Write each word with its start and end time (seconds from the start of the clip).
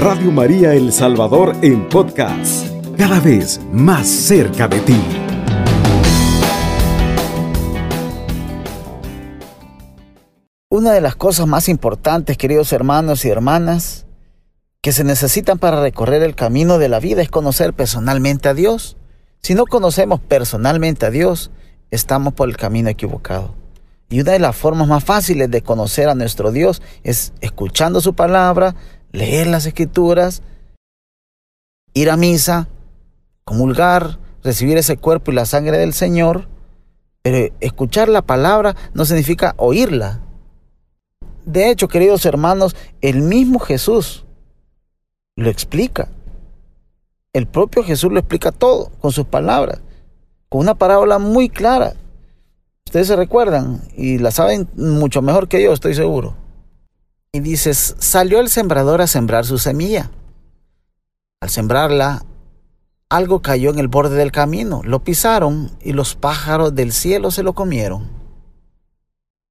Radio 0.00 0.32
María 0.32 0.72
El 0.72 0.94
Salvador 0.94 1.54
en 1.60 1.86
podcast, 1.86 2.66
cada 2.96 3.20
vez 3.20 3.60
más 3.70 4.08
cerca 4.08 4.66
de 4.66 4.80
ti. 4.80 4.98
Una 10.70 10.92
de 10.92 11.02
las 11.02 11.16
cosas 11.16 11.46
más 11.46 11.68
importantes, 11.68 12.38
queridos 12.38 12.72
hermanos 12.72 13.26
y 13.26 13.28
hermanas, 13.28 14.06
que 14.80 14.92
se 14.92 15.04
necesitan 15.04 15.58
para 15.58 15.82
recorrer 15.82 16.22
el 16.22 16.34
camino 16.34 16.78
de 16.78 16.88
la 16.88 16.98
vida 16.98 17.20
es 17.20 17.28
conocer 17.28 17.74
personalmente 17.74 18.48
a 18.48 18.54
Dios. 18.54 18.96
Si 19.42 19.54
no 19.54 19.66
conocemos 19.66 20.18
personalmente 20.18 21.04
a 21.04 21.10
Dios, 21.10 21.50
estamos 21.90 22.32
por 22.32 22.48
el 22.48 22.56
camino 22.56 22.88
equivocado. 22.88 23.54
Y 24.08 24.22
una 24.22 24.32
de 24.32 24.38
las 24.38 24.56
formas 24.56 24.88
más 24.88 25.04
fáciles 25.04 25.50
de 25.50 25.60
conocer 25.60 26.08
a 26.08 26.14
nuestro 26.14 26.52
Dios 26.52 26.80
es 27.04 27.34
escuchando 27.42 28.00
su 28.00 28.14
palabra, 28.14 28.74
leer 29.12 29.46
las 29.46 29.66
escrituras, 29.66 30.42
ir 31.94 32.10
a 32.10 32.16
misa, 32.16 32.68
comulgar, 33.44 34.18
recibir 34.42 34.78
ese 34.78 34.96
cuerpo 34.96 35.30
y 35.30 35.34
la 35.34 35.46
sangre 35.46 35.78
del 35.78 35.92
Señor. 35.92 36.48
Pero 37.22 37.54
escuchar 37.60 38.08
la 38.08 38.22
palabra 38.22 38.76
no 38.94 39.04
significa 39.04 39.54
oírla. 39.58 40.20
De 41.44 41.70
hecho, 41.70 41.88
queridos 41.88 42.24
hermanos, 42.24 42.76
el 43.00 43.22
mismo 43.22 43.58
Jesús 43.58 44.24
lo 45.36 45.50
explica. 45.50 46.08
El 47.32 47.46
propio 47.46 47.84
Jesús 47.84 48.10
lo 48.12 48.18
explica 48.18 48.52
todo 48.52 48.90
con 49.00 49.12
sus 49.12 49.26
palabras, 49.26 49.80
con 50.48 50.62
una 50.62 50.74
parábola 50.74 51.18
muy 51.18 51.48
clara. 51.48 51.94
Ustedes 52.86 53.06
se 53.06 53.16
recuerdan 53.16 53.82
y 53.96 54.18
la 54.18 54.32
saben 54.32 54.68
mucho 54.74 55.22
mejor 55.22 55.46
que 55.46 55.62
yo, 55.62 55.72
estoy 55.72 55.94
seguro. 55.94 56.34
Y 57.32 57.40
dices, 57.40 57.94
salió 58.00 58.40
el 58.40 58.48
sembrador 58.48 59.00
a 59.00 59.06
sembrar 59.06 59.46
su 59.46 59.58
semilla. 59.58 60.10
Al 61.40 61.48
sembrarla, 61.48 62.24
algo 63.08 63.40
cayó 63.40 63.70
en 63.70 63.78
el 63.78 63.86
borde 63.86 64.16
del 64.16 64.32
camino, 64.32 64.82
lo 64.84 65.04
pisaron 65.04 65.70
y 65.80 65.92
los 65.92 66.16
pájaros 66.16 66.74
del 66.74 66.92
cielo 66.92 67.30
se 67.30 67.44
lo 67.44 67.52
comieron. 67.52 68.08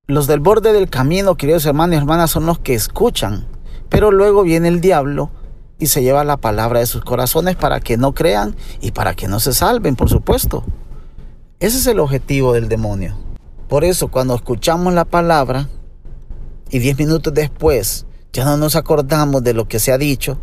Los 0.08 0.28
del 0.28 0.42
borde 0.42 0.73
del 0.73 0.90
camino, 0.90 1.36
queridos 1.36 1.66
hermanos 1.66 1.95
y 1.95 1.98
hermanas, 2.00 2.31
son 2.31 2.45
los 2.45 2.59
que 2.59 2.73
escuchan, 2.73 3.48
pero 3.88 4.12
luego 4.12 4.44
viene 4.44 4.68
el 4.68 4.81
diablo 4.81 5.30
y 5.78 5.88
se 5.88 6.03
lleva 6.03 6.25
la 6.25 6.36
palabra 6.36 6.80
de 6.80 6.86
sus 6.86 7.03
corazones 7.03 7.56
para 7.56 7.80
que 7.80 7.96
no 7.96 8.14
crean 8.14 8.58
y 8.81 8.92
para 8.92 9.14
que 9.14 9.30
no 9.30 9.40
se 9.40 9.53
salven, 9.53 9.96
por 9.96 10.09
supuesto. 10.09 10.66
Ese 11.62 11.78
es 11.78 11.88
el 11.88 12.00
objetivo 12.00 12.52
del 12.52 12.68
demonio. 12.68 13.16
Por 13.70 13.86
eso 13.86 14.09
cuando 14.09 14.36
escuchamos 14.36 14.94
la 14.94 15.06
palabra 15.06 15.70
y 16.70 16.80
diez 16.80 16.98
minutos 16.98 17.34
después 17.34 18.06
ya 18.31 18.45
no 18.45 18.58
nos 18.58 18.75
acordamos 18.75 19.44
de 19.44 19.53
lo 19.53 19.67
que 19.67 19.80
se 19.80 19.92
ha 19.92 19.98
dicho, 19.98 20.39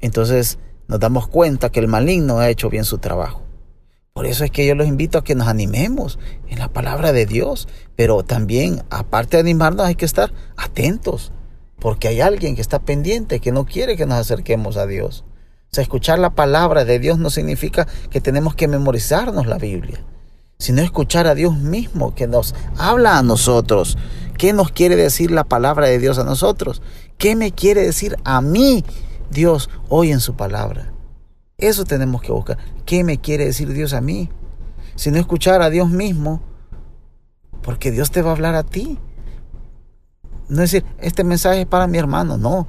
entonces 0.00 0.58
nos 0.88 1.00
damos 1.00 1.28
cuenta 1.28 1.70
que 1.70 1.80
el 1.80 1.88
maligno 1.88 2.38
ha 2.38 2.48
hecho 2.48 2.70
bien 2.70 2.84
su 2.84 2.98
trabajo. 2.98 3.42
Por 4.12 4.26
eso 4.26 4.44
es 4.44 4.50
que 4.50 4.66
yo 4.66 4.74
los 4.74 4.86
invito 4.86 5.18
a 5.18 5.24
que 5.24 5.34
nos 5.34 5.46
animemos 5.46 6.18
en 6.48 6.58
la 6.58 6.68
palabra 6.68 7.12
de 7.12 7.26
Dios, 7.26 7.68
pero 7.96 8.22
también, 8.22 8.82
aparte 8.88 9.36
de 9.36 9.42
animarnos, 9.42 9.86
hay 9.86 9.94
que 9.94 10.06
estar 10.06 10.32
atentos 10.56 11.32
porque 11.78 12.08
hay 12.08 12.20
alguien 12.22 12.54
que 12.54 12.62
está 12.62 12.78
pendiente, 12.78 13.40
que 13.40 13.52
no 13.52 13.66
quiere 13.66 13.96
que 13.96 14.06
nos 14.06 14.18
acerquemos 14.18 14.76
a 14.76 14.86
Dios. 14.86 15.24
O 15.70 15.74
sea, 15.74 15.82
escuchar 15.82 16.18
la 16.18 16.30
palabra 16.30 16.84
de 16.84 16.98
Dios 16.98 17.18
no 17.18 17.28
significa 17.28 17.86
que 18.10 18.20
tenemos 18.20 18.54
que 18.54 18.68
memorizarnos 18.68 19.46
la 19.46 19.58
Biblia, 19.58 20.02
sino 20.58 20.80
escuchar 20.80 21.26
a 21.26 21.34
Dios 21.34 21.56
mismo 21.58 22.14
que 22.14 22.26
nos 22.26 22.54
habla 22.78 23.18
a 23.18 23.22
nosotros. 23.22 23.98
¿Qué 24.36 24.52
nos 24.52 24.70
quiere 24.70 24.96
decir 24.96 25.30
la 25.30 25.44
palabra 25.44 25.86
de 25.86 25.98
Dios 25.98 26.18
a 26.18 26.24
nosotros? 26.24 26.82
¿Qué 27.18 27.36
me 27.36 27.52
quiere 27.52 27.82
decir 27.82 28.16
a 28.24 28.40
mí 28.40 28.84
Dios 29.30 29.70
hoy 29.88 30.12
en 30.12 30.20
su 30.20 30.34
palabra? 30.34 30.92
Eso 31.58 31.84
tenemos 31.84 32.20
que 32.20 32.32
buscar. 32.32 32.58
¿Qué 32.84 33.02
me 33.02 33.18
quiere 33.18 33.46
decir 33.46 33.72
Dios 33.72 33.92
a 33.94 34.00
mí? 34.00 34.28
Si 34.94 35.10
no 35.10 35.18
escuchar 35.18 35.62
a 35.62 35.70
Dios 35.70 35.90
mismo, 35.90 36.42
porque 37.62 37.90
Dios 37.90 38.10
te 38.10 38.22
va 38.22 38.30
a 38.30 38.34
hablar 38.34 38.54
a 38.54 38.62
ti. 38.62 38.98
No 40.48 40.62
es 40.62 40.70
decir, 40.70 40.84
este 40.98 41.24
mensaje 41.24 41.62
es 41.62 41.66
para 41.66 41.86
mi 41.86 41.98
hermano, 41.98 42.36
no. 42.36 42.68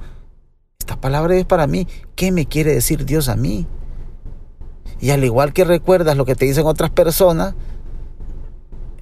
Esta 0.78 1.00
palabra 1.00 1.36
es 1.36 1.44
para 1.44 1.66
mí. 1.66 1.86
¿Qué 2.16 2.32
me 2.32 2.46
quiere 2.46 2.72
decir 2.72 3.04
Dios 3.04 3.28
a 3.28 3.36
mí? 3.36 3.66
Y 5.00 5.10
al 5.10 5.22
igual 5.22 5.52
que 5.52 5.64
recuerdas 5.64 6.16
lo 6.16 6.24
que 6.24 6.34
te 6.34 6.46
dicen 6.46 6.66
otras 6.66 6.90
personas, 6.90 7.54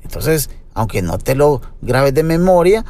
entonces, 0.02 0.50
aunque 0.76 1.02
no 1.02 1.18
te 1.18 1.34
lo 1.34 1.62
grabes 1.82 2.14
de 2.14 2.22
memoria, 2.22 2.84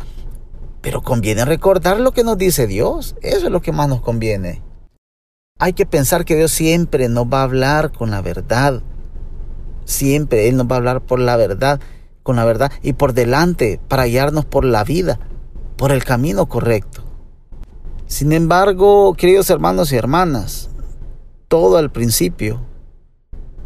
pero 0.83 1.03
conviene 1.03 1.45
recordar 1.45 1.99
lo 2.01 2.13
que 2.13 2.25
nos 2.25 2.37
dice 2.37 2.67
Dios. 2.67 3.17
Eso 3.23 3.47
es 3.47 3.53
lo 3.53 3.63
que 3.63 3.73
más 3.73 3.89
nos 3.89 4.03
conviene. 4.03 4.63
Hay 5.59 5.73
que 5.73 5.87
pensar 5.87 6.25
que 6.25 6.37
Dios 6.37 6.53
siempre 6.53 7.09
nos 7.09 7.27
va 7.27 7.41
a 7.41 7.45
hablar 7.45 7.93
con 7.93 8.11
la 8.11 8.21
verdad. 8.21 8.83
Siempre 9.85 10.49
Él 10.49 10.57
nos 10.57 10.67
va 10.67 10.75
a 10.75 10.79
hablar 10.79 11.01
por 11.01 11.21
la 11.21 11.37
verdad, 11.37 11.81
con 12.23 12.37
la 12.37 12.45
verdad 12.45 12.71
y 12.83 12.93
por 12.93 13.15
delante 13.15 13.81
para 13.89 14.05
guiarnos 14.05 14.45
por 14.45 14.65
la 14.65 14.85
vida 14.85 15.19
por 15.77 15.93
el 15.93 16.05
camino 16.05 16.47
correcto. 16.47 17.03
Sin 18.07 18.33
embargo, 18.33 19.15
queridos 19.15 19.51
hermanos 19.51 19.93
y 19.93 19.97
hermanas, 19.97 20.71
todo 21.49 21.77
al 21.77 21.91
principio 21.91 22.61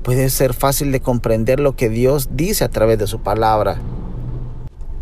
puede 0.02 0.28
ser 0.31 0.54
fácil 0.54 0.92
de 0.92 1.00
comprender 1.00 1.60
lo 1.60 1.76
que 1.76 1.88
Dios 1.88 2.31
dice 2.32 2.64
a 2.64 2.69
través 2.69 2.98
de 2.98 3.06
su 3.06 3.20
palabra. 3.20 3.81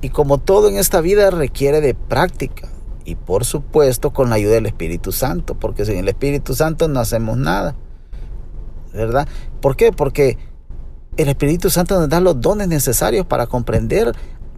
Y 0.00 0.10
como 0.10 0.38
todo 0.38 0.68
en 0.68 0.76
esta 0.76 1.00
vida 1.00 1.30
requiere 1.30 1.80
de 1.80 1.94
práctica 1.94 2.68
y 3.04 3.14
por 3.14 3.44
supuesto 3.44 4.12
con 4.12 4.30
la 4.30 4.36
ayuda 4.36 4.54
del 4.54 4.66
Espíritu 4.66 5.12
Santo, 5.12 5.54
porque 5.54 5.84
sin 5.84 5.96
el 5.96 6.08
Espíritu 6.08 6.54
Santo 6.54 6.88
no 6.88 7.00
hacemos 7.00 7.38
nada. 7.38 7.74
¿Verdad? 8.92 9.26
¿Por 9.60 9.76
qué? 9.76 9.92
Porque 9.92 10.38
el 11.16 11.28
Espíritu 11.28 11.70
Santo 11.70 11.98
nos 11.98 12.08
da 12.08 12.20
los 12.20 12.40
dones 12.40 12.68
necesarios 12.68 13.26
para 13.26 13.46
comprender 13.46 14.12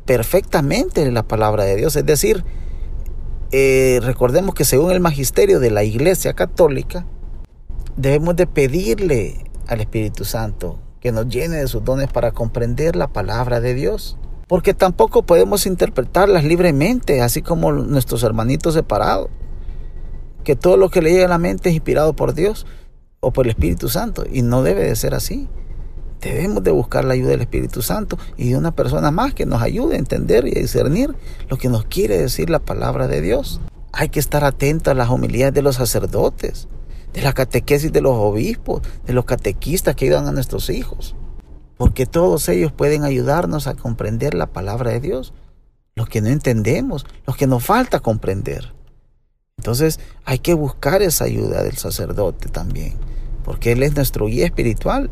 perfectamente 0.05 1.11
la 1.11 1.23
palabra 1.23 1.65
de 1.65 1.77
Dios. 1.77 1.97
Es 1.97 2.05
decir, 2.05 2.45
eh, 3.53 4.01
recordemos 4.03 4.55
que 4.55 4.65
según 4.65 4.93
el 4.93 5.01
magisterio 5.01 5.61
de 5.61 5.71
la 5.71 5.85
Iglesia 5.85 6.35
Católica, 6.35 7.07
debemos 7.97 8.37
de 8.37 8.47
pedirle 8.47 9.45
al 9.69 9.81
Espíritu 9.81 10.25
Santo 10.25 10.79
que 11.01 11.13
nos 11.13 11.29
llene 11.29 11.57
de 11.57 11.69
sus 11.69 11.85
dones 11.85 12.09
para 12.09 12.33
comprender 12.33 12.97
la 12.97 13.09
palabra 13.09 13.61
de 13.61 13.75
Dios. 13.75 14.19
Porque 14.51 14.75
tampoco 14.75 15.23
podemos 15.23 15.65
interpretarlas 15.65 16.43
libremente, 16.43 17.23
así 17.23 17.41
como 17.41 17.71
nuestros 17.71 18.25
hermanitos 18.25 18.75
separados. 18.75 19.29
Que 20.43 20.57
todo 20.57 20.77
lo 20.77 20.91
que 20.91 21.01
le 21.01 21.13
llega 21.13 21.27
a 21.27 21.29
la 21.29 21.39
mente 21.39 21.69
es 21.69 21.77
inspirado 21.77 22.15
por 22.15 22.35
Dios 22.35 22.67
o 23.21 23.33
por 23.33 23.47
el 23.47 23.51
Espíritu 23.51 23.89
Santo. 23.89 24.25
Y 24.29 24.43
no 24.43 24.65
debe 24.65 24.83
de 24.83 24.97
ser 24.97 25.15
así. 25.15 25.49
Debemos 26.21 26.65
de 26.65 26.73
buscar 26.73 27.05
la 27.05 27.15
ayuda 27.15 27.29
del 27.29 27.43
Espíritu 27.43 27.81
Santo 27.81 28.19
y 28.37 28.49
de 28.49 28.57
una 28.57 28.75
persona 28.75 29.13
más 29.13 29.35
que 29.35 29.47
nos 29.47 29.63
ayude 29.63 29.95
a 29.95 30.01
entender 30.01 30.49
y 30.49 30.59
a 30.59 30.61
discernir 30.61 31.15
lo 31.49 31.57
que 31.57 31.69
nos 31.69 31.85
quiere 31.85 32.19
decir 32.19 32.51
la 32.51 32.59
palabra 32.59 33.07
de 33.07 33.21
Dios. 33.21 33.61
Hay 33.93 34.09
que 34.09 34.19
estar 34.19 34.43
atento 34.43 34.91
a 34.91 34.95
las 34.95 35.11
homilías 35.11 35.55
de 35.55 35.63
los 35.63 35.77
sacerdotes, 35.77 36.67
de 37.13 37.23
la 37.23 37.35
catequesis 37.35 37.93
de 37.93 38.01
los 38.01 38.17
obispos, 38.17 38.83
de 39.07 39.13
los 39.13 39.27
catequistas 39.27 39.95
que 39.95 40.07
ayudan 40.07 40.27
a 40.27 40.33
nuestros 40.33 40.71
hijos, 40.71 41.15
porque 41.81 42.05
todos 42.05 42.47
ellos 42.51 42.73
pueden 42.73 43.05
ayudarnos 43.05 43.67
a 43.67 43.73
comprender 43.73 44.35
la 44.35 44.49
palabra 44.49 44.91
de 44.91 45.01
Dios, 45.01 45.33
lo 45.95 46.05
que 46.05 46.21
no 46.21 46.29
entendemos, 46.29 47.07
lo 47.27 47.33
que 47.33 47.47
nos 47.47 47.65
falta 47.65 48.01
comprender. 48.01 48.75
Entonces 49.57 49.99
hay 50.27 50.41
que 50.41 50.53
buscar 50.53 51.01
esa 51.01 51.25
ayuda 51.25 51.63
del 51.63 51.79
sacerdote 51.79 52.51
también, 52.51 52.97
porque 53.45 53.73
Él 53.73 53.83
es 53.83 53.97
nuestro 53.97 54.27
guía 54.27 54.45
espiritual 54.45 55.11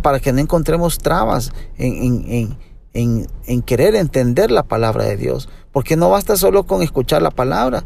para 0.00 0.20
que 0.20 0.32
no 0.32 0.38
encontremos 0.38 0.98
trabas 0.98 1.50
en, 1.76 2.56
en, 2.92 3.62
querer 3.62 3.96
entender 3.96 4.52
la 4.52 4.62
palabra 4.62 5.06
de 5.06 5.16
Dios. 5.16 5.48
Porque 5.72 5.96
no 5.96 6.08
basta 6.08 6.36
solo 6.36 6.68
con 6.68 6.82
escuchar 6.82 7.20
la 7.20 7.32
palabra, 7.32 7.82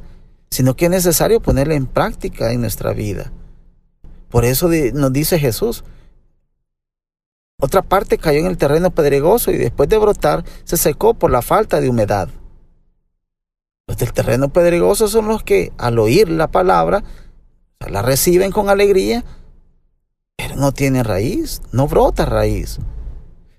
sino 0.50 0.76
que 0.76 0.84
es 0.84 0.90
necesario 0.90 1.40
ponerla 1.40 1.74
en 1.74 1.86
práctica 1.86 2.52
en 2.52 2.60
nuestra 2.60 2.92
vida. 2.92 3.32
Por 4.28 4.44
eso 4.44 4.68
nos 4.92 5.12
dice 5.14 5.38
Jesús, 5.38 5.84
otra 7.60 7.82
parte 7.82 8.18
cayó 8.18 8.40
en 8.40 8.46
el 8.46 8.56
terreno 8.56 8.90
pedregoso 8.90 9.50
y 9.50 9.58
después 9.58 9.88
de 9.88 9.98
brotar 9.98 10.44
se 10.64 10.76
secó 10.76 11.14
por 11.14 11.30
la 11.30 11.42
falta 11.42 11.80
de 11.80 11.88
humedad. 11.88 12.28
Los 13.86 13.98
del 13.98 14.12
terreno 14.12 14.50
pedregoso 14.50 15.08
son 15.08 15.28
los 15.28 15.42
que 15.42 15.72
al 15.76 15.98
oír 15.98 16.28
la 16.30 16.48
palabra 16.48 17.02
la 17.88 18.02
reciben 18.02 18.50
con 18.52 18.68
alegría, 18.68 19.24
pero 20.36 20.56
no 20.56 20.72
tiene 20.72 21.02
raíz, 21.02 21.60
no 21.72 21.86
brota 21.86 22.24
raíz. 22.24 22.78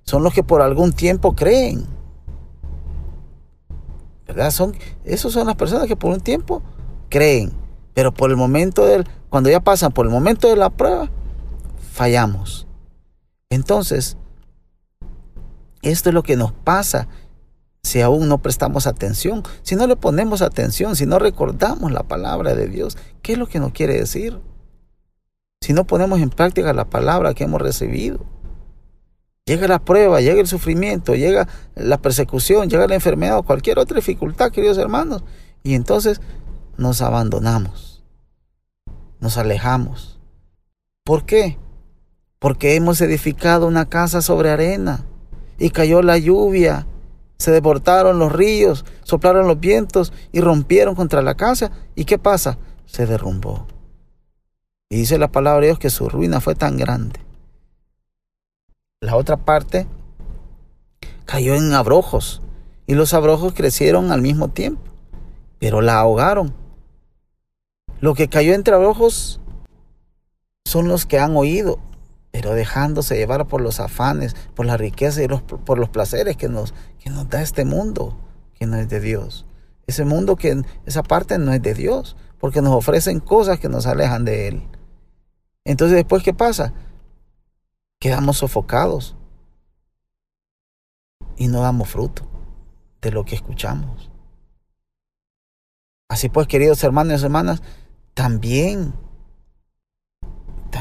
Son 0.03 0.23
los 0.23 0.33
que 0.33 0.43
por 0.43 0.61
algún 0.61 0.93
tiempo 0.93 1.35
creen. 1.35 1.85
¿Verdad? 4.25 4.51
Son, 4.51 4.75
esos 5.03 5.33
son 5.33 5.47
las 5.47 5.55
personas 5.55 5.87
que 5.87 5.95
por 5.95 6.11
un 6.11 6.21
tiempo 6.21 6.63
creen, 7.09 7.51
pero 7.93 8.13
por 8.13 8.29
el 8.29 8.37
momento 8.37 8.85
del, 8.85 9.07
cuando 9.29 9.49
ya 9.49 9.59
pasan 9.59 9.91
por 9.91 10.05
el 10.05 10.11
momento 10.11 10.47
de 10.47 10.55
la 10.55 10.69
prueba, 10.69 11.09
fallamos. 11.91 12.67
Entonces, 13.51 14.17
esto 15.81 16.09
es 16.09 16.15
lo 16.15 16.23
que 16.23 16.37
nos 16.37 16.53
pasa 16.53 17.09
si 17.83 17.99
aún 17.99 18.29
no 18.29 18.41
prestamos 18.41 18.87
atención, 18.87 19.43
si 19.61 19.75
no 19.75 19.87
le 19.87 19.97
ponemos 19.97 20.41
atención, 20.41 20.95
si 20.95 21.05
no 21.05 21.19
recordamos 21.19 21.91
la 21.91 22.03
palabra 22.03 22.55
de 22.55 22.67
Dios, 22.67 22.97
¿qué 23.21 23.33
es 23.33 23.37
lo 23.37 23.47
que 23.47 23.59
nos 23.59 23.73
quiere 23.73 23.95
decir? 23.95 24.39
Si 25.59 25.73
no 25.73 25.85
ponemos 25.85 26.21
en 26.21 26.29
práctica 26.29 26.71
la 26.73 26.89
palabra 26.89 27.33
que 27.33 27.43
hemos 27.43 27.61
recibido. 27.61 28.25
Llega 29.45 29.67
la 29.67 29.79
prueba, 29.79 30.21
llega 30.21 30.39
el 30.39 30.47
sufrimiento, 30.47 31.15
llega 31.15 31.47
la 31.75 32.01
persecución, 32.01 32.69
llega 32.69 32.87
la 32.87 32.95
enfermedad 32.95 33.37
o 33.39 33.43
cualquier 33.43 33.79
otra 33.79 33.97
dificultad, 33.97 34.51
queridos 34.51 34.77
hermanos. 34.77 35.25
Y 35.61 35.73
entonces 35.73 36.21
nos 36.77 37.01
abandonamos, 37.01 38.01
nos 39.19 39.37
alejamos. 39.37 40.21
¿Por 41.03 41.25
qué? 41.25 41.57
Porque 42.41 42.75
hemos 42.75 42.99
edificado 42.99 43.65
una 43.65 43.87
casa 43.87 44.21
sobre 44.21 44.49
arena 44.49 45.05
y 45.57 45.69
cayó 45.69 46.01
la 46.01 46.17
lluvia 46.17 46.85
se 47.41 47.49
desbordaron 47.49 48.19
los 48.19 48.31
ríos, 48.31 48.85
soplaron 49.01 49.47
los 49.47 49.59
vientos 49.59 50.13
y 50.31 50.41
rompieron 50.41 50.93
contra 50.93 51.23
la 51.23 51.33
casa. 51.33 51.71
¿Y 51.95 52.05
qué 52.05 52.19
pasa? 52.19 52.59
Se 52.85 53.07
derrumbó. 53.07 53.65
Y 54.89 54.97
dice 54.97 55.17
la 55.17 55.31
palabra 55.31 55.61
de 55.61 55.67
Dios 55.67 55.79
que 55.79 55.89
su 55.89 56.07
ruina 56.07 56.39
fue 56.39 56.53
tan 56.53 56.77
grande. 56.77 57.19
La 58.99 59.15
otra 59.15 59.37
parte 59.37 59.87
cayó 61.25 61.55
en 61.55 61.73
abrojos 61.73 62.43
y 62.85 62.93
los 62.93 63.15
abrojos 63.15 63.53
crecieron 63.53 64.11
al 64.11 64.21
mismo 64.21 64.49
tiempo, 64.49 64.83
pero 65.57 65.81
la 65.81 65.99
ahogaron. 65.99 66.53
Lo 68.01 68.13
que 68.13 68.27
cayó 68.27 68.53
entre 68.53 68.75
abrojos 68.75 69.41
son 70.63 70.87
los 70.87 71.07
que 71.07 71.17
han 71.17 71.35
oído 71.35 71.79
pero 72.31 72.53
dejándose 72.53 73.15
llevar 73.15 73.47
por 73.47 73.61
los 73.61 73.79
afanes, 73.79 74.35
por 74.55 74.65
la 74.65 74.77
riqueza 74.77 75.21
y 75.21 75.27
por 75.27 75.77
los 75.77 75.89
placeres 75.89 76.37
que 76.37 76.47
nos, 76.49 76.73
que 76.99 77.09
nos 77.09 77.29
da 77.29 77.41
este 77.41 77.65
mundo, 77.65 78.17
que 78.55 78.65
no 78.65 78.77
es 78.77 78.89
de 78.89 78.99
Dios. 79.01 79.45
Ese 79.85 80.05
mundo 80.05 80.37
que 80.37 80.61
esa 80.85 81.03
parte 81.03 81.37
no 81.37 81.53
es 81.53 81.61
de 81.61 81.73
Dios, 81.73 82.15
porque 82.39 82.61
nos 82.61 82.73
ofrecen 82.73 83.19
cosas 83.19 83.59
que 83.59 83.69
nos 83.69 83.85
alejan 83.85 84.23
de 84.23 84.47
Él. 84.47 84.67
Entonces 85.65 85.97
después, 85.97 86.23
¿qué 86.23 86.33
pasa? 86.33 86.73
Quedamos 87.99 88.37
sofocados 88.37 89.15
y 91.35 91.47
no 91.47 91.61
damos 91.61 91.89
fruto 91.89 92.27
de 93.01 93.11
lo 93.11 93.25
que 93.25 93.35
escuchamos. 93.35 94.09
Así 96.07 96.29
pues, 96.29 96.47
queridos 96.47 96.83
hermanos 96.83 97.21
y 97.21 97.25
hermanas, 97.25 97.61
también 98.13 98.93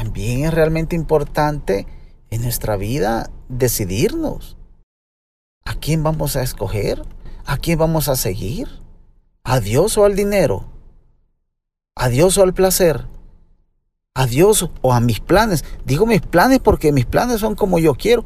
también 0.01 0.45
es 0.45 0.51
realmente 0.51 0.95
importante 0.95 1.85
en 2.31 2.41
nuestra 2.41 2.75
vida 2.75 3.29
decidirnos. 3.49 4.57
¿A 5.63 5.75
quién 5.75 6.01
vamos 6.01 6.35
a 6.35 6.41
escoger? 6.41 7.03
¿A 7.45 7.57
quién 7.57 7.77
vamos 7.77 8.07
a 8.07 8.15
seguir? 8.15 8.67
¿A 9.43 9.59
Dios 9.59 9.99
o 9.99 10.05
al 10.05 10.15
dinero? 10.15 10.65
¿A 11.95 12.09
Dios 12.09 12.39
o 12.39 12.41
al 12.41 12.55
placer? 12.55 13.05
¿A 14.15 14.25
Dios 14.25 14.71
o 14.81 14.91
a 14.91 14.99
mis 15.01 15.19
planes? 15.19 15.63
Digo 15.85 16.07
mis 16.07 16.21
planes 16.21 16.57
porque 16.57 16.91
mis 16.91 17.05
planes 17.05 17.39
son 17.39 17.53
como 17.53 17.77
yo 17.77 17.93
quiero 17.93 18.25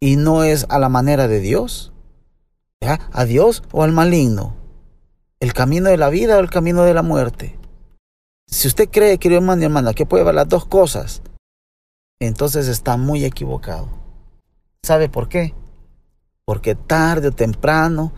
y 0.00 0.16
no 0.16 0.42
es 0.42 0.64
a 0.70 0.78
la 0.78 0.88
manera 0.88 1.28
de 1.28 1.40
Dios. 1.40 1.92
¿A 2.80 3.26
Dios 3.26 3.62
o 3.72 3.82
al 3.82 3.92
maligno? 3.92 4.56
¿El 5.38 5.52
camino 5.52 5.90
de 5.90 5.98
la 5.98 6.08
vida 6.08 6.38
o 6.38 6.40
el 6.40 6.48
camino 6.48 6.84
de 6.84 6.94
la 6.94 7.02
muerte? 7.02 7.57
Si 8.50 8.66
usted 8.66 8.88
cree, 8.88 9.18
querido 9.18 9.40
hermano 9.40 9.60
y 9.60 9.66
hermana, 9.66 9.92
que 9.92 10.06
puede 10.06 10.24
ver 10.24 10.34
las 10.34 10.48
dos 10.48 10.64
cosas, 10.64 11.22
entonces 12.18 12.66
está 12.66 12.96
muy 12.96 13.24
equivocado. 13.24 13.88
¿Sabe 14.82 15.10
por 15.10 15.28
qué? 15.28 15.54
Porque 16.46 16.74
tarde 16.74 17.28
o 17.28 17.32
temprano 17.32 18.12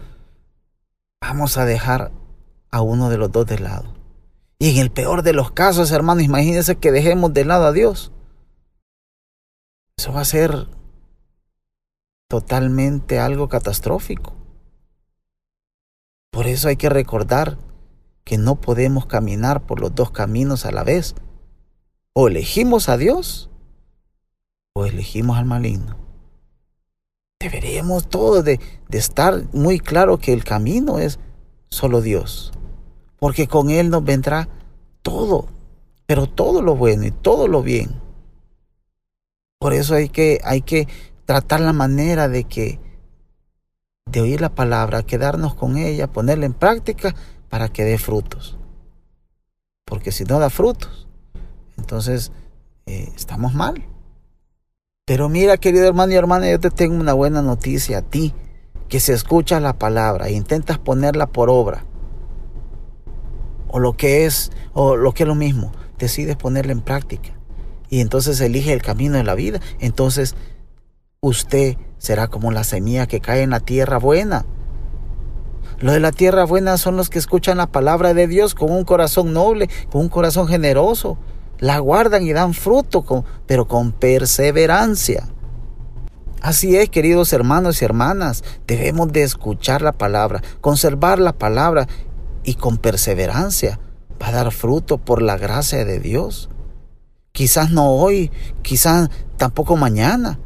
vamos 1.21 1.59
a 1.59 1.65
dejar 1.65 2.12
a 2.71 2.81
uno 2.81 3.11
de 3.11 3.19
los 3.19 3.32
dos 3.32 3.44
de 3.47 3.59
lado. 3.59 3.93
Y 4.61 4.71
en 4.71 4.77
el 4.77 4.93
peor 4.93 5.23
de 5.23 5.32
los 5.32 5.50
casos, 5.50 5.91
hermano, 5.91 6.21
imagínense 6.21 6.76
que 6.76 6.93
dejemos 6.93 7.35
de 7.35 7.44
lado 7.44 7.65
a 7.65 7.73
Dios. 7.73 8.12
Eso 9.97 10.12
va 10.12 10.21
a 10.21 10.25
ser 10.25 10.69
totalmente 12.29 13.19
algo 13.19 13.49
catastrófico. 13.49 14.37
Por 16.31 16.47
eso 16.47 16.69
hay 16.69 16.76
que 16.76 16.88
recordar 16.88 17.59
que 18.25 18.38
no 18.38 18.61
podemos 18.61 19.06
caminar 19.06 19.67
por 19.67 19.81
los 19.81 19.94
dos 19.94 20.11
caminos 20.11 20.67
a 20.67 20.72
la 20.72 20.84
vez. 20.84 21.14
O 22.12 22.28
elegimos 22.28 22.88
a 22.88 22.96
Dios 22.96 23.50
o 24.72 24.84
elegimos 24.84 25.38
al 25.38 25.46
maligno. 25.46 25.96
Deberíamos 27.40 28.08
todos 28.08 28.44
de, 28.44 28.61
de 28.88 28.99
estar 28.99 29.44
muy 29.52 29.81
claro 29.81 30.19
que 30.19 30.32
el 30.32 30.44
camino 30.44 30.99
es 30.99 31.19
solo 31.70 32.02
Dios, 32.02 32.52
porque 33.19 33.49
con 33.49 33.70
Él 33.70 33.90
nos 33.90 34.05
vendrá 34.05 34.49
todo, 35.02 35.49
pero 36.06 36.26
todo 36.26 36.62
lo 36.62 36.76
bueno 36.76 37.06
y 37.06 37.11
todo 37.11 37.49
lo 37.49 37.62
bien. 37.62 38.00
Por 39.58 39.73
eso 39.73 39.94
hay 39.94 40.08
que, 40.08 40.40
hay 40.44 40.62
que 40.62 40.88
tratar 41.25 41.61
la 41.61 41.73
manera 41.73 42.28
de 42.28 42.44
que 42.44 42.81
de 44.06 44.20
oír 44.20 44.40
la 44.40 44.55
palabra, 44.55 45.05
quedarnos 45.05 45.55
con 45.55 45.76
ella, 45.76 46.11
ponerla 46.11 46.46
en 46.46 46.55
práctica 46.55 47.14
para 47.50 47.69
que 47.69 47.85
dé 47.85 47.99
frutos. 47.99 48.56
Porque 49.85 50.12
si 50.12 50.25
no 50.25 50.38
da 50.38 50.49
frutos, 50.49 51.08
entonces 51.76 52.32
eh, 52.87 53.12
estamos 53.14 53.52
mal. 53.52 53.85
Pero 55.05 55.29
mira, 55.29 55.58
querido 55.58 55.87
hermano 55.87 56.12
y 56.12 56.17
hermana, 56.17 56.49
yo 56.49 56.61
te 56.61 56.70
tengo 56.70 56.94
una 56.94 57.12
buena 57.12 57.43
noticia 57.43 57.99
a 57.99 58.02
ti, 58.02 58.32
que 58.88 59.00
si 59.00 59.12
escuchas 59.12 59.61
la 59.61 59.75
palabra 59.75 60.29
e 60.29 60.32
intentas 60.32 60.79
ponerla 60.79 61.26
por 61.26 61.50
obra, 61.50 61.85
o 63.67 63.81
lo 63.81 63.97
que 63.97 64.25
es, 64.25 64.52
o 64.73 64.97
lo 64.97 65.12
que 65.12 65.25
es 65.25 65.29
lo 65.29 65.35
mismo, 65.35 65.73
decides 65.99 66.37
ponerla 66.37 66.73
en 66.73 66.81
práctica, 66.81 67.31
y 67.88 68.00
entonces 68.00 68.41
elige 68.41 68.73
el 68.73 68.82
camino 68.82 69.17
de 69.17 69.25
la 69.25 69.35
vida, 69.35 69.61
entonces 69.81 70.37
usted 71.20 71.76
será 71.99 72.29
como 72.29 72.52
la 72.52 72.62
semilla 72.62 73.08
que 73.08 73.20
cae 73.20 73.43
en 73.43 73.50
la 73.50 73.61
tierra 73.61 73.99
buena 73.99 74.47
los 75.81 75.94
de 75.94 76.00
la 76.00 76.12
tierra 76.12 76.44
buena 76.44 76.77
son 76.77 76.97
los 76.97 77.09
que 77.09 77.19
escuchan 77.19 77.56
la 77.56 77.67
palabra 77.67 78.12
de 78.12 78.27
Dios 78.27 78.55
con 78.55 78.71
un 78.71 78.85
corazón 78.85 79.32
noble, 79.32 79.69
con 79.91 80.03
un 80.03 80.09
corazón 80.11 80.47
generoso. 80.47 81.19
La 81.59 81.79
guardan 81.79 82.23
y 82.23 82.32
dan 82.32 82.53
fruto, 82.53 83.25
pero 83.47 83.67
con 83.67 83.93
perseverancia. 83.93 85.27
Así 86.43 86.77
es, 86.77 86.91
queridos 86.91 87.32
hermanos 87.32 87.81
y 87.81 87.85
hermanas, 87.87 88.44
debemos 88.67 89.12
de 89.12 89.23
escuchar 89.23 89.82
la 89.82 89.93
palabra, 89.93 90.43
conservar 90.61 91.19
la 91.19 91.32
palabra 91.32 91.87
y 92.45 92.54
con 92.54 92.78
perseverancia 92.78 93.78
va 94.21 94.28
a 94.28 94.33
dar 94.33 94.52
fruto 94.52 94.99
por 94.99 95.23
la 95.23 95.37
gracia 95.37 95.85
de 95.85 95.99
Dios. 95.99 96.50
Quizás 97.33 97.71
no 97.71 97.90
hoy, 97.90 98.31
quizás 98.62 99.09
tampoco 99.37 99.76
mañana, 99.76 100.38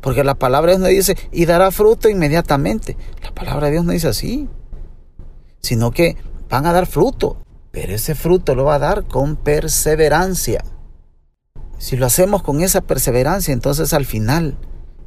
porque 0.00 0.24
la 0.24 0.34
palabra 0.34 0.72
de 0.72 0.78
Dios 0.78 0.82
no 0.82 0.94
dice, 0.94 1.16
y 1.32 1.46
dará 1.46 1.70
fruto 1.70 2.08
inmediatamente. 2.08 2.96
La 3.22 3.32
palabra 3.32 3.66
de 3.66 3.72
Dios 3.72 3.84
no 3.84 3.92
dice 3.92 4.08
así. 4.08 4.48
Sino 5.60 5.90
que 5.90 6.16
van 6.48 6.66
a 6.66 6.72
dar 6.72 6.86
fruto. 6.86 7.38
Pero 7.72 7.92
ese 7.94 8.14
fruto 8.14 8.54
lo 8.54 8.64
va 8.64 8.76
a 8.76 8.78
dar 8.78 9.04
con 9.06 9.36
perseverancia. 9.36 10.64
Si 11.78 11.96
lo 11.96 12.06
hacemos 12.06 12.42
con 12.42 12.60
esa 12.60 12.80
perseverancia, 12.80 13.52
entonces 13.52 13.92
al 13.92 14.06
final, 14.06 14.56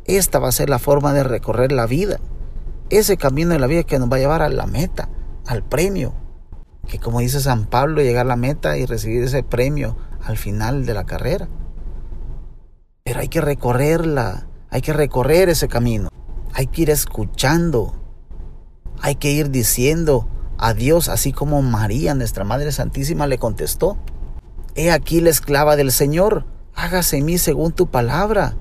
esta 0.05 0.39
va 0.39 0.49
a 0.49 0.51
ser 0.51 0.69
la 0.69 0.79
forma 0.79 1.13
de 1.13 1.23
recorrer 1.23 1.71
la 1.71 1.87
vida. 1.87 2.19
Ese 2.89 3.17
camino 3.17 3.51
de 3.51 3.59
la 3.59 3.67
vida 3.67 3.83
que 3.83 3.99
nos 3.99 4.11
va 4.11 4.17
a 4.17 4.19
llevar 4.19 4.41
a 4.41 4.49
la 4.49 4.67
meta, 4.67 5.09
al 5.47 5.63
premio. 5.63 6.13
Que 6.87 6.99
como 6.99 7.21
dice 7.21 7.39
San 7.39 7.65
Pablo, 7.65 8.01
llegar 8.01 8.25
a 8.25 8.29
la 8.29 8.35
meta 8.35 8.77
y 8.77 8.85
recibir 8.85 9.23
ese 9.23 9.43
premio 9.43 9.95
al 10.21 10.37
final 10.37 10.85
de 10.85 10.93
la 10.93 11.05
carrera. 11.05 11.47
Pero 13.03 13.19
hay 13.21 13.29
que 13.29 13.41
recorrerla 13.41 14.48
hay 14.69 14.81
que 14.81 14.93
recorrer 14.93 15.49
ese 15.49 15.67
camino. 15.67 16.09
Hay 16.53 16.67
que 16.67 16.83
ir 16.83 16.89
escuchando. 16.89 17.95
Hay 19.01 19.15
que 19.15 19.31
ir 19.31 19.49
diciendo 19.49 20.27
a 20.57 20.73
Dios, 20.73 21.09
así 21.09 21.31
como 21.31 21.61
María, 21.61 22.13
nuestra 22.13 22.43
Madre 22.43 22.71
Santísima, 22.71 23.27
le 23.27 23.37
contestó. 23.37 23.97
He 24.75 24.91
aquí 24.91 25.21
la 25.21 25.29
esclava 25.29 25.75
del 25.75 25.91
Señor. 25.91 26.45
Hágase 26.75 27.17
en 27.17 27.25
mí 27.25 27.37
según 27.37 27.71
tu 27.71 27.87
palabra. 27.87 28.55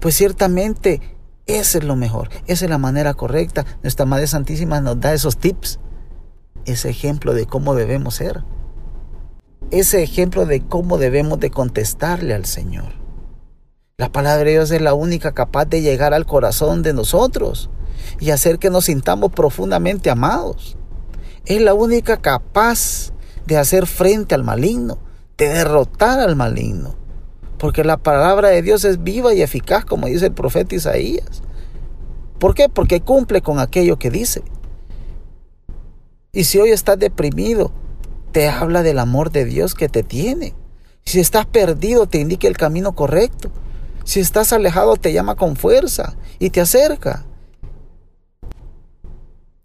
Pues 0.00 0.14
ciertamente 0.14 1.00
ese 1.46 1.78
es 1.78 1.84
lo 1.84 1.96
mejor. 1.96 2.28
Esa 2.46 2.64
es 2.66 2.70
la 2.70 2.78
manera 2.78 3.14
correcta. 3.14 3.64
Nuestra 3.82 4.06
Madre 4.06 4.26
Santísima 4.26 4.80
nos 4.80 5.00
da 5.00 5.14
esos 5.14 5.38
tips. 5.38 5.80
Ese 6.64 6.90
ejemplo 6.90 7.34
de 7.34 7.46
cómo 7.46 7.74
debemos 7.74 8.16
ser. 8.16 8.44
Ese 9.70 10.02
ejemplo 10.02 10.46
de 10.46 10.60
cómo 10.60 10.98
debemos 10.98 11.40
de 11.40 11.50
contestarle 11.50 12.34
al 12.34 12.44
Señor. 12.44 13.05
La 13.98 14.12
palabra 14.12 14.44
de 14.44 14.50
Dios 14.50 14.70
es 14.72 14.82
la 14.82 14.92
única 14.92 15.32
capaz 15.32 15.64
de 15.64 15.80
llegar 15.80 16.12
al 16.12 16.26
corazón 16.26 16.82
de 16.82 16.92
nosotros 16.92 17.70
y 18.20 18.28
hacer 18.28 18.58
que 18.58 18.68
nos 18.68 18.84
sintamos 18.84 19.32
profundamente 19.32 20.10
amados. 20.10 20.76
Es 21.46 21.62
la 21.62 21.72
única 21.72 22.18
capaz 22.18 23.14
de 23.46 23.56
hacer 23.56 23.86
frente 23.86 24.34
al 24.34 24.44
maligno, 24.44 24.98
de 25.38 25.48
derrotar 25.48 26.20
al 26.20 26.36
maligno. 26.36 26.94
Porque 27.56 27.84
la 27.84 27.96
palabra 27.96 28.50
de 28.50 28.60
Dios 28.60 28.84
es 28.84 29.02
viva 29.02 29.32
y 29.32 29.40
eficaz, 29.40 29.86
como 29.86 30.08
dice 30.08 30.26
el 30.26 30.34
profeta 30.34 30.74
Isaías. 30.74 31.42
¿Por 32.38 32.54
qué? 32.54 32.68
Porque 32.68 33.00
cumple 33.00 33.40
con 33.40 33.60
aquello 33.60 33.98
que 33.98 34.10
dice. 34.10 34.42
Y 36.34 36.44
si 36.44 36.58
hoy 36.58 36.68
estás 36.68 36.98
deprimido, 36.98 37.72
te 38.32 38.46
habla 38.46 38.82
del 38.82 38.98
amor 38.98 39.30
de 39.30 39.46
Dios 39.46 39.72
que 39.74 39.88
te 39.88 40.02
tiene. 40.02 40.52
Si 41.06 41.18
estás 41.18 41.46
perdido, 41.46 42.06
te 42.06 42.18
indica 42.18 42.46
el 42.46 42.58
camino 42.58 42.94
correcto. 42.94 43.50
Si 44.06 44.20
estás 44.20 44.52
alejado, 44.52 44.94
te 44.94 45.12
llama 45.12 45.34
con 45.34 45.56
fuerza 45.56 46.14
y 46.38 46.50
te 46.50 46.60
acerca. 46.60 47.26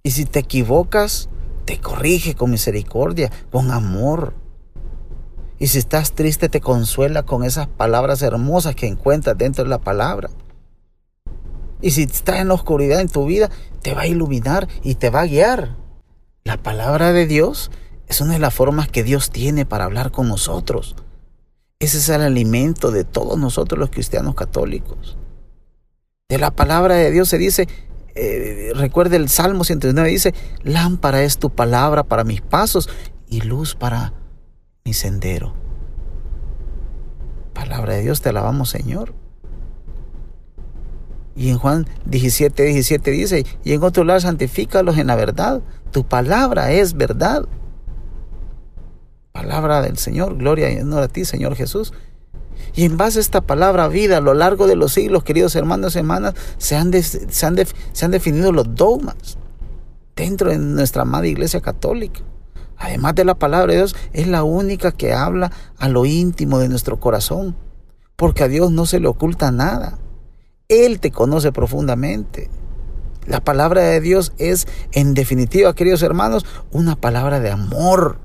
Y 0.02 0.10
si 0.10 0.26
te 0.26 0.40
equivocas, 0.40 1.30
te 1.66 1.80
corrige 1.80 2.34
con 2.34 2.50
misericordia, 2.50 3.32
con 3.52 3.70
amor. 3.70 4.34
Y 5.60 5.68
si 5.68 5.78
estás 5.78 6.14
triste, 6.14 6.50
te 6.50 6.60
consuela 6.60 7.22
con 7.22 7.44
esas 7.44 7.68
palabras 7.68 8.24
hermosas 8.24 8.74
que 8.74 8.88
encuentras 8.88 9.38
dentro 9.38 9.64
de 9.64 9.70
la 9.70 9.78
palabra. 9.78 10.32
Y 11.80 11.92
si 11.92 12.02
estás 12.02 12.40
en 12.40 12.48
la 12.48 12.56
oscuridad 12.56 13.00
en 13.00 13.10
tu 13.10 13.28
vida, 13.28 13.52
te 13.84 13.94
va 13.94 14.02
a 14.02 14.08
iluminar 14.08 14.68
y 14.82 14.96
te 14.96 15.12
va 15.12 15.22
a 15.22 15.28
guiar. 15.28 15.78
La 16.46 16.58
palabra 16.58 17.14
de 17.14 17.28
Dios 17.28 17.70
es 18.08 18.22
una 18.22 18.34
de 18.34 18.40
las 18.40 18.56
formas 18.56 18.88
que 18.88 19.04
Dios 19.04 19.30
tiene 19.30 19.68
para 19.68 19.84
hablar 19.86 20.12
con 20.12 20.28
nosotros. 20.28 20.96
Ese 21.82 21.98
es 21.98 22.10
el 22.10 22.22
alimento 22.22 22.92
de 22.92 23.04
todos 23.04 23.40
nosotros 23.40 23.80
los 23.80 23.90
cristianos 23.90 24.36
católicos. 24.36 25.18
De 26.30 26.38
la 26.38 26.52
palabra 26.52 26.94
de 26.94 27.10
Dios 27.10 27.28
se 27.28 27.40
dice, 27.40 27.68
eh, 28.14 28.72
recuerde 28.76 29.16
el 29.16 29.30
Salmo 29.30 29.64
109, 29.64 30.08
dice, 30.08 30.36
lámpara 30.62 31.24
es 31.24 31.40
tu 31.40 31.50
palabra 31.50 32.04
para 32.04 32.24
mis 32.24 32.40
pasos 32.40 32.88
y 33.28 33.42
luz 33.42 33.74
para 33.74 34.14
mi 34.86 34.94
sendero. 34.94 35.56
Palabra 37.54 37.96
de 37.96 38.04
Dios, 38.04 38.22
te 38.22 38.30
alabamos 38.30 38.70
Señor. 38.70 39.16
Y 41.36 41.50
en 41.50 41.58
Juan 41.58 41.88
17, 42.06 42.64
17 42.64 43.10
dice, 43.10 43.44
y 43.64 43.74
en 43.74 43.82
otro 43.82 44.04
lado 44.04 44.20
santifícalos 44.20 45.00
en 45.00 45.08
la 45.08 45.16
verdad. 45.16 45.62
Tu 45.90 46.04
palabra 46.04 46.74
es 46.74 46.94
verdad. 46.94 47.48
Palabra 49.32 49.82
del 49.82 49.98
Señor, 49.98 50.38
gloria 50.38 50.72
y 50.72 50.80
honor 50.80 51.04
a 51.04 51.08
ti, 51.08 51.26
Señor 51.26 51.56
Jesús. 51.56 51.94
Y 52.76 52.86
en 52.86 52.98
base 52.98 53.20
a 53.20 53.22
esta 53.22 53.42
palabra 53.42 53.88
vida, 53.88 54.18
a 54.18 54.22
lo 54.22 54.34
largo 54.34 54.68
de 54.68 54.76
los 54.76 54.94
siglos, 54.94 55.24
queridos 55.24 55.56
hermanos 55.56 55.96
y 55.96 56.00
hermanas, 56.00 56.36
se 56.58 56.76
han, 56.76 56.92
se 56.94 57.46
han, 57.46 57.58
se 57.92 58.06
han 58.06 58.12
definido 58.12 58.52
los 58.52 58.76
dogmas 58.76 59.38
dentro 60.16 60.50
de 60.50 60.58
nuestra 60.58 61.04
amada 61.04 61.28
Iglesia 61.28 61.62
Católica. 61.62 62.22
Además 62.78 63.16
de 63.16 63.26
la 63.26 63.36
palabra 63.36 63.74
de 63.74 63.80
Dios, 63.80 63.96
es 64.14 64.28
la 64.28 64.44
única 64.44 64.92
que 64.92 65.14
habla 65.14 65.52
a 65.78 65.88
lo 65.88 66.06
íntimo 66.06 66.60
de 66.60 66.70
nuestro 66.70 67.00
corazón, 67.00 67.56
porque 68.16 68.44
a 68.44 68.48
Dios 68.48 68.72
no 68.72 68.86
se 68.86 69.00
le 69.00 69.08
oculta 69.08 69.52
nada. 69.52 70.00
Él 70.68 71.00
te 71.00 71.12
conoce 71.12 71.52
profundamente. 71.52 72.50
La 73.28 73.40
palabra 73.40 73.82
de 73.82 74.02
Dios 74.02 74.34
es, 74.38 74.68
en 74.94 75.14
definitiva, 75.14 75.76
queridos 75.76 76.02
hermanos, 76.02 76.46
una 76.72 76.96
palabra 76.96 77.40
de 77.40 77.52
amor 77.52 78.20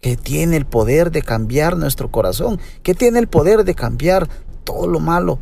que 0.00 0.16
tiene 0.16 0.56
el 0.56 0.66
poder 0.66 1.10
de 1.10 1.22
cambiar 1.22 1.76
nuestro 1.76 2.10
corazón, 2.10 2.58
que 2.82 2.94
tiene 2.94 3.18
el 3.18 3.28
poder 3.28 3.64
de 3.64 3.74
cambiar 3.74 4.28
todo 4.64 4.86
lo 4.86 5.00
malo 5.00 5.38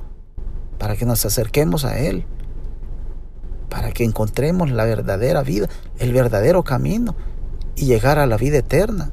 para 0.78 0.96
que 0.96 1.06
nos 1.06 1.24
acerquemos 1.24 1.84
a 1.84 1.98
Él, 1.98 2.24
para 3.68 3.92
que 3.92 4.04
encontremos 4.04 4.70
la 4.70 4.84
verdadera 4.84 5.42
vida, 5.42 5.68
el 5.98 6.12
verdadero 6.12 6.64
camino 6.64 7.14
y 7.76 7.86
llegar 7.86 8.18
a 8.18 8.26
la 8.26 8.36
vida 8.36 8.58
eterna. 8.58 9.12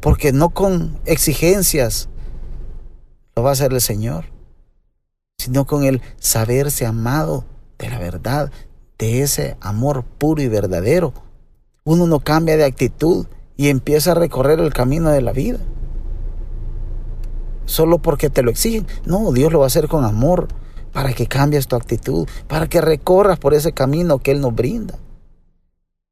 Porque 0.00 0.32
no 0.32 0.50
con 0.50 0.98
exigencias 1.04 2.08
lo 3.34 3.42
va 3.42 3.50
a 3.50 3.52
hacer 3.52 3.72
el 3.72 3.80
Señor, 3.80 4.26
sino 5.38 5.66
con 5.66 5.84
el 5.84 6.00
saberse 6.18 6.86
amado 6.86 7.44
de 7.78 7.90
la 7.90 7.98
verdad, 7.98 8.52
de 8.98 9.22
ese 9.22 9.56
amor 9.60 10.04
puro 10.04 10.42
y 10.42 10.48
verdadero 10.48 11.12
uno 11.84 12.06
no 12.06 12.20
cambia 12.20 12.56
de 12.56 12.64
actitud 12.64 13.26
y 13.56 13.68
empieza 13.68 14.12
a 14.12 14.14
recorrer 14.14 14.60
el 14.60 14.72
camino 14.72 15.10
de 15.10 15.22
la 15.22 15.32
vida. 15.32 15.58
Solo 17.64 17.98
porque 17.98 18.30
te 18.30 18.42
lo 18.42 18.50
exigen. 18.50 18.86
No, 19.04 19.32
Dios 19.32 19.52
lo 19.52 19.60
va 19.60 19.66
a 19.66 19.68
hacer 19.68 19.88
con 19.88 20.04
amor 20.04 20.48
para 20.92 21.12
que 21.12 21.26
cambies 21.26 21.68
tu 21.68 21.76
actitud, 21.76 22.28
para 22.48 22.68
que 22.68 22.80
recorras 22.80 23.38
por 23.38 23.54
ese 23.54 23.72
camino 23.72 24.18
que 24.18 24.32
Él 24.32 24.40
nos 24.40 24.54
brinda. 24.54 24.98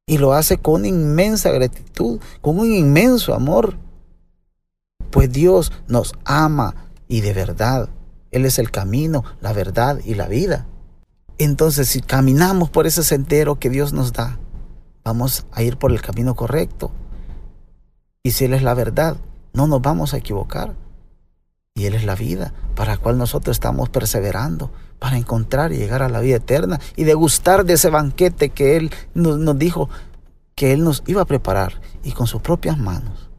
Y 0.07 0.17
lo 0.17 0.33
hace 0.33 0.57
con 0.57 0.85
inmensa 0.85 1.51
gratitud, 1.51 2.19
con 2.41 2.59
un 2.59 2.71
inmenso 2.71 3.33
amor. 3.33 3.77
Pues 5.11 5.31
Dios 5.31 5.71
nos 5.87 6.13
ama 6.25 6.75
y 7.07 7.21
de 7.21 7.33
verdad. 7.33 7.89
Él 8.31 8.45
es 8.45 8.59
el 8.59 8.71
camino, 8.71 9.23
la 9.41 9.53
verdad 9.53 9.99
y 10.05 10.15
la 10.15 10.27
vida. 10.27 10.67
Entonces, 11.39 11.87
si 11.89 12.01
caminamos 12.01 12.69
por 12.69 12.85
ese 12.85 13.03
sendero 13.03 13.59
que 13.59 13.69
Dios 13.69 13.91
nos 13.93 14.13
da, 14.13 14.39
vamos 15.03 15.45
a 15.51 15.63
ir 15.63 15.77
por 15.77 15.91
el 15.91 16.01
camino 16.01 16.35
correcto. 16.35 16.91
Y 18.23 18.31
si 18.31 18.45
Él 18.45 18.53
es 18.53 18.63
la 18.63 18.73
verdad, 18.73 19.17
no 19.53 19.67
nos 19.67 19.81
vamos 19.81 20.13
a 20.13 20.17
equivocar. 20.17 20.75
Y 21.75 21.85
Él 21.85 21.95
es 21.95 22.03
la 22.03 22.15
vida 22.15 22.53
para 22.75 22.93
la 22.93 22.97
cual 22.97 23.17
nosotros 23.17 23.55
estamos 23.55 23.89
perseverando, 23.89 24.71
para 24.99 25.17
encontrar 25.17 25.71
y 25.71 25.77
llegar 25.77 26.03
a 26.03 26.09
la 26.09 26.19
vida 26.19 26.37
eterna 26.37 26.79
y 26.95 27.05
degustar 27.05 27.65
de 27.65 27.73
ese 27.73 27.89
banquete 27.89 28.49
que 28.49 28.75
Él 28.75 28.91
nos, 29.13 29.57
dijo 29.57 29.89
que 30.55 30.73
Él 30.73 30.83
nos 30.83 31.03
iba 31.07 31.21
a 31.21 31.25
preparar 31.25 31.81
y 32.03 32.11
con 32.11 32.27
sus 32.27 32.41
propias 32.41 32.77
manos. 32.77 33.29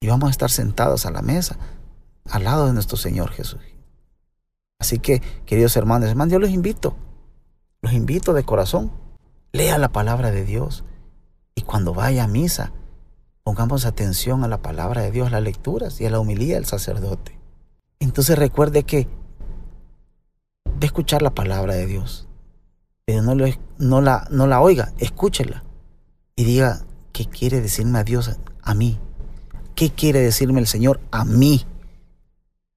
Y 0.00 0.06
vamos 0.06 0.28
a 0.28 0.30
estar 0.30 0.50
sentados 0.50 1.06
a 1.06 1.10
la 1.10 1.22
mesa 1.22 1.58
al 2.30 2.44
lado 2.44 2.66
de 2.66 2.72
nuestro 2.72 2.96
Señor 2.96 3.30
Jesús. 3.30 3.60
Así 4.78 4.98
que, 4.98 5.20
queridos 5.46 5.76
hermanos, 5.76 6.08
hermanos, 6.08 6.32
yo 6.32 6.38
los 6.38 6.50
invito, 6.50 6.96
los 7.80 7.92
invito 7.92 8.32
de 8.32 8.44
corazón 8.44 8.92
Lea 9.54 9.78
la 9.78 9.92
palabra 9.92 10.32
de 10.32 10.44
Dios 10.44 10.82
y 11.54 11.62
cuando 11.62 11.94
vaya 11.94 12.24
a 12.24 12.26
misa, 12.26 12.72
pongamos 13.44 13.86
atención 13.86 14.42
a 14.42 14.48
la 14.48 14.62
palabra 14.62 15.02
de 15.02 15.12
Dios, 15.12 15.28
a 15.28 15.30
las 15.30 15.44
lecturas 15.44 16.00
y 16.00 16.06
a 16.06 16.10
la 16.10 16.18
humilía 16.18 16.56
del 16.56 16.64
sacerdote. 16.64 17.38
Entonces 18.00 18.36
recuerde 18.36 18.82
que 18.82 19.06
de 20.76 20.86
escuchar 20.86 21.22
la 21.22 21.36
palabra 21.36 21.74
de 21.74 21.86
Dios, 21.86 22.26
pero 23.04 23.22
no, 23.22 23.36
no, 23.78 24.00
la, 24.00 24.26
no 24.28 24.48
la 24.48 24.60
oiga, 24.60 24.92
escúchela 24.98 25.62
y 26.34 26.42
diga, 26.42 26.84
¿qué 27.12 27.26
quiere 27.26 27.60
decirme 27.60 28.00
a 28.00 28.04
Dios 28.04 28.36
a 28.60 28.74
mí? 28.74 28.98
¿Qué 29.76 29.90
quiere 29.90 30.18
decirme 30.18 30.58
el 30.58 30.66
Señor 30.66 30.98
a 31.12 31.24
mí? 31.24 31.64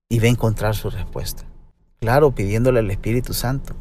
Y 0.09 0.19
ve 0.19 0.27
a 0.27 0.31
encontrar 0.31 0.75
su 0.75 0.91
respuesta. 0.91 1.43
Claro, 1.99 2.35
pidiéndole 2.35 2.81
al 2.81 2.91
Espíritu 2.91 3.33
Santo 3.33 3.73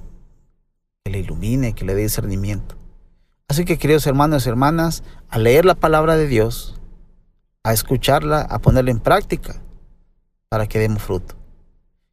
que 1.05 1.11
le 1.11 1.19
ilumine, 1.19 1.75
que 1.75 1.85
le 1.85 1.95
dé 1.95 2.00
discernimiento. 2.00 2.75
Así 3.49 3.65
que 3.65 3.79
queridos 3.79 4.07
hermanos 4.07 4.45
y 4.45 4.49
hermanas, 4.49 5.03
a 5.29 5.38
leer 5.38 5.65
la 5.65 5.76
palabra 5.76 6.17
de 6.17 6.26
Dios, 6.26 6.81
a 7.62 7.73
escucharla, 7.73 8.41
a 8.41 8.59
ponerla 8.59 8.91
en 8.91 8.99
práctica, 8.99 9.62
para 10.49 10.67
que 10.67 10.79
demos 10.79 11.03
fruto. 11.03 11.37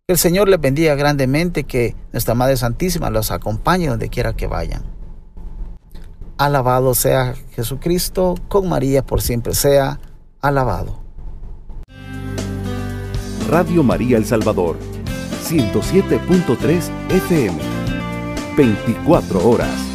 Que 0.07 0.13
el 0.13 0.17
Señor 0.19 0.47
les 0.47 0.59
bendiga 0.59 0.95
grandemente, 0.95 1.63
que 1.63 1.95
nuestra 2.11 2.35
Madre 2.35 2.57
Santísima 2.57 3.09
los 3.09 3.31
acompañe 3.31 3.87
donde 3.87 4.09
quiera 4.09 4.33
que 4.33 4.47
vayan. 4.47 4.83
Alabado 6.37 6.93
sea 6.93 7.35
Jesucristo, 7.51 8.35
con 8.47 8.69
María 8.69 9.05
por 9.05 9.21
siempre 9.21 9.53
sea 9.53 9.99
alabado. 10.41 11.01
Radio 13.49 13.83
María 13.83 14.17
El 14.17 14.25
Salvador, 14.25 14.77
107.3 15.45 16.89
FM, 17.09 17.59
24 18.57 19.47
horas. 19.47 19.92